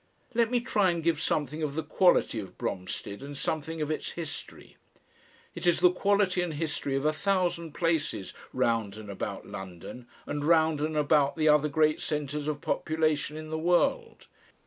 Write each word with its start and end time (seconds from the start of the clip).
Let 0.33 0.49
me 0.49 0.61
try 0.61 0.89
and 0.89 1.03
give 1.03 1.21
something 1.21 1.61
of 1.61 1.75
the 1.75 1.83
quality 1.83 2.39
of 2.39 2.57
Bromstead 2.57 3.21
and 3.21 3.37
something 3.37 3.83
of 3.83 3.91
its 3.91 4.13
history. 4.13 4.75
It 5.53 5.67
is 5.67 5.79
the 5.79 5.91
quality 5.91 6.41
and 6.41 6.55
history 6.55 6.95
of 6.95 7.05
a 7.05 7.13
thousand 7.13 7.73
places 7.73 8.33
round 8.51 8.97
and 8.97 9.11
about 9.11 9.45
London, 9.45 10.07
and 10.25 10.43
round 10.43 10.81
and 10.81 10.97
about 10.97 11.35
the 11.35 11.49
other 11.49 11.69
great 11.69 12.01
centres 12.01 12.47
of 12.47 12.61
population 12.61 13.37
in 13.37 13.51
the 13.51 13.59
world. 13.59 14.25